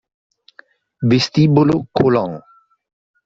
[1.11, 2.31] Vestibolo Colón